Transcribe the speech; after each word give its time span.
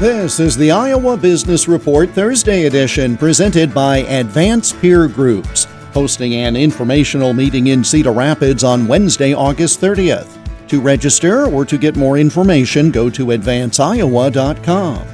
This 0.00 0.40
is 0.40 0.56
the 0.56 0.70
Iowa 0.70 1.18
Business 1.18 1.68
Report 1.68 2.08
Thursday 2.08 2.64
edition 2.64 3.18
presented 3.18 3.74
by 3.74 3.98
Advance 3.98 4.72
Peer 4.72 5.06
Groups, 5.06 5.66
hosting 5.92 6.32
an 6.36 6.56
informational 6.56 7.34
meeting 7.34 7.66
in 7.66 7.84
Cedar 7.84 8.12
Rapids 8.12 8.64
on 8.64 8.86
Wednesday, 8.86 9.34
August 9.34 9.78
30th. 9.82 10.38
To 10.68 10.80
register 10.80 11.44
or 11.44 11.66
to 11.66 11.76
get 11.76 11.96
more 11.96 12.16
information, 12.16 12.90
go 12.90 13.10
to 13.10 13.26
advanceiowa.com. 13.26 15.06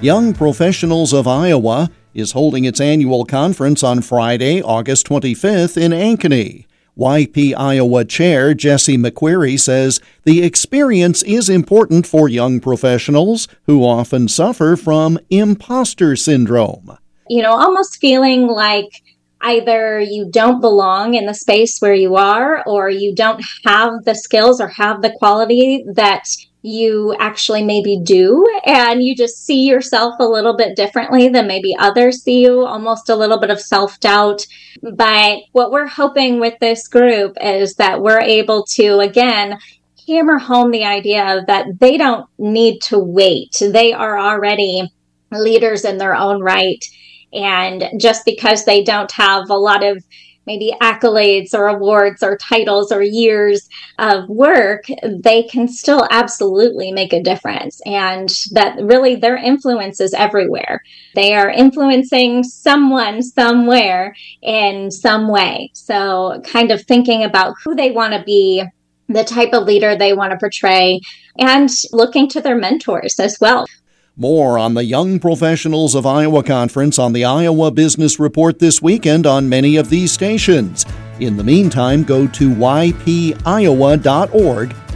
Young 0.00 0.32
Professionals 0.32 1.12
of 1.12 1.28
Iowa 1.28 1.90
is 2.14 2.32
holding 2.32 2.64
its 2.64 2.80
annual 2.80 3.26
conference 3.26 3.82
on 3.82 4.00
Friday, 4.00 4.62
August 4.62 5.06
25th 5.06 5.76
in 5.76 5.92
Ankeny. 5.92 6.64
YP 6.98 7.54
Iowa 7.56 8.04
Chair 8.04 8.54
Jessi 8.54 8.98
McQuerrey 8.98 9.58
says 9.58 10.00
the 10.24 10.42
experience 10.42 11.22
is 11.22 11.48
important 11.48 12.06
for 12.06 12.28
young 12.28 12.60
professionals 12.60 13.48
who 13.66 13.84
often 13.84 14.28
suffer 14.28 14.76
from 14.76 15.18
imposter 15.30 16.16
syndrome. 16.16 16.98
You 17.28 17.42
know, 17.42 17.52
almost 17.52 18.00
feeling 18.00 18.46
like 18.46 19.02
either 19.40 20.00
you 20.00 20.28
don't 20.30 20.60
belong 20.60 21.14
in 21.14 21.26
the 21.26 21.34
space 21.34 21.78
where 21.78 21.94
you 21.94 22.16
are 22.16 22.62
or 22.66 22.90
you 22.90 23.14
don't 23.14 23.42
have 23.64 24.04
the 24.04 24.14
skills 24.14 24.60
or 24.60 24.68
have 24.68 25.02
the 25.02 25.14
quality 25.18 25.84
that 25.94 26.24
you 26.62 27.14
actually 27.18 27.64
maybe 27.64 27.98
do 28.04 28.46
and 28.66 29.02
you 29.02 29.16
just 29.16 29.46
see 29.46 29.66
yourself 29.66 30.14
a 30.20 30.24
little 30.24 30.56
bit 30.56 30.76
differently 30.76 31.28
than 31.28 31.46
maybe 31.46 31.74
others 31.78 32.22
see 32.22 32.42
you 32.42 32.66
almost 32.66 33.08
a 33.08 33.16
little 33.16 33.40
bit 33.40 33.50
of 33.50 33.60
self-doubt. 33.60 34.46
But 34.82 35.38
what 35.52 35.70
we're 35.70 35.86
hoping 35.86 36.38
with 36.38 36.58
this 36.60 36.86
group 36.86 37.36
is 37.40 37.76
that 37.76 38.02
we're 38.02 38.20
able 38.20 38.64
to 38.74 38.98
again 38.98 39.58
hammer 40.06 40.38
home 40.38 40.70
the 40.70 40.84
idea 40.84 41.44
that 41.46 41.66
they 41.78 41.96
don't 41.96 42.26
need 42.38 42.80
to 42.82 42.98
wait. 42.98 43.56
They 43.60 43.92
are 43.92 44.18
already 44.18 44.90
leaders 45.32 45.84
in 45.84 45.98
their 45.98 46.14
own 46.14 46.42
right. 46.42 46.84
And 47.32 47.84
just 47.98 48.24
because 48.24 48.64
they 48.64 48.82
don't 48.82 49.12
have 49.12 49.48
a 49.50 49.56
lot 49.56 49.84
of 49.84 50.04
maybe 50.50 50.74
accolades 50.82 51.54
or 51.54 51.68
awards 51.68 52.24
or 52.24 52.36
titles 52.36 52.90
or 52.90 53.02
years 53.02 53.68
of 54.00 54.28
work, 54.28 54.84
they 55.08 55.44
can 55.44 55.68
still 55.68 56.08
absolutely 56.10 56.90
make 56.90 57.12
a 57.12 57.22
difference. 57.22 57.80
And 57.86 58.28
that 58.50 58.76
really 58.82 59.14
their 59.14 59.36
influence 59.36 60.00
is 60.00 60.12
everywhere. 60.12 60.82
They 61.14 61.34
are 61.34 61.48
influencing 61.48 62.42
someone 62.42 63.22
somewhere 63.22 64.16
in 64.42 64.90
some 64.90 65.28
way. 65.28 65.70
So, 65.72 66.42
kind 66.44 66.72
of 66.72 66.82
thinking 66.82 67.22
about 67.22 67.54
who 67.62 67.76
they 67.76 67.92
want 67.92 68.14
to 68.14 68.24
be 68.24 68.64
the 69.08 69.24
type 69.24 69.52
of 69.52 69.64
leader 69.64 69.94
they 69.94 70.12
want 70.12 70.32
to 70.32 70.38
portray 70.38 71.00
and 71.38 71.68
looking 71.92 72.28
to 72.28 72.40
their 72.40 72.56
mentors 72.56 73.20
as 73.20 73.38
well. 73.40 73.66
More 74.16 74.58
on 74.58 74.74
the 74.74 74.84
Young 74.84 75.20
Professionals 75.20 75.94
of 75.94 76.04
Iowa 76.04 76.42
Conference 76.42 76.98
on 76.98 77.12
the 77.12 77.24
Iowa 77.24 77.70
Business 77.70 78.18
Report 78.18 78.58
this 78.58 78.82
weekend 78.82 79.24
on 79.24 79.48
many 79.48 79.76
of 79.76 79.88
these 79.88 80.10
stations. 80.12 80.84
In 81.20 81.36
the 81.36 81.44
meantime, 81.44 82.02
go 82.02 82.26
to 82.26 82.50
ypiowa.org 82.50 83.32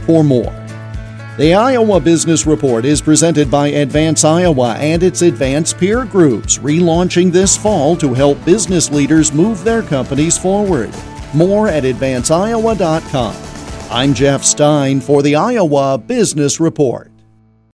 for 0.05 0.23
more. 0.23 0.65
The 1.37 1.53
Iowa 1.53 1.99
Business 1.99 2.45
Report 2.45 2.85
is 2.85 3.01
presented 3.01 3.49
by 3.49 3.67
Advance 3.69 4.23
Iowa 4.23 4.75
and 4.75 5.01
its 5.01 5.21
Advance 5.21 5.73
Peer 5.73 6.05
Groups, 6.05 6.59
relaunching 6.59 7.31
this 7.31 7.57
fall 7.57 7.95
to 7.97 8.13
help 8.13 8.43
business 8.45 8.91
leaders 8.91 9.33
move 9.33 9.63
their 9.63 9.81
companies 9.81 10.37
forward. 10.37 10.93
More 11.33 11.67
at 11.67 11.83
advanceiowa.com. 11.83 13.35
I'm 13.91 14.13
Jeff 14.13 14.43
Stein 14.43 14.99
for 14.99 15.21
the 15.21 15.35
Iowa 15.35 15.97
Business 15.97 16.59
Report. 16.59 17.11